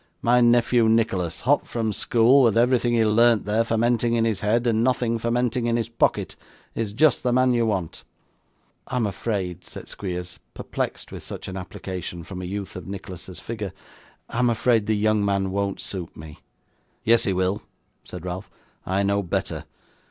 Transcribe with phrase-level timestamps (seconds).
[0.23, 4.65] 'My nephew Nicholas, hot from school, with everything he learnt there, fermenting in his head,
[4.65, 6.35] and nothing fermenting in his pocket,
[6.73, 8.03] is just the man you want.'
[8.87, 13.39] 'I am afraid,' said Squeers, perplexed with such an application from a youth of Nicholas's
[13.39, 13.73] figure,
[14.29, 16.39] 'I am afraid the young man won't suit me.'
[17.03, 17.61] 'Yes, he will,'
[18.03, 18.49] said Ralph;
[18.87, 19.65] 'I know better.